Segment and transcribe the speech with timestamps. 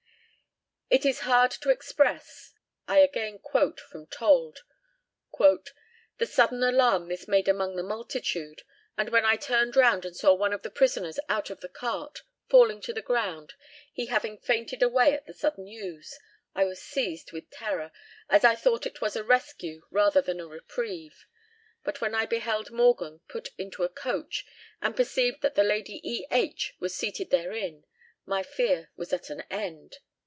[0.93, 2.51] "It is hard to express"
[2.85, 4.59] I again quote from Told
[5.39, 8.63] "the sudden alarm this made among the multitude;
[8.97, 12.23] and when I turned round and saw one of the prisoners out of the cart,
[12.49, 13.53] falling to the ground,
[13.93, 16.19] he having fainted away at the sudden news,
[16.53, 17.93] I was seized with terror,
[18.29, 21.25] as I thought it was a rescue rather than a reprieve;
[21.85, 24.45] but when I beheld Morgan put into a coach,
[24.81, 26.27] and perceived that Lady E.
[26.29, 26.75] H.
[26.81, 27.85] was seated therein,
[28.25, 29.99] my fear was at an end.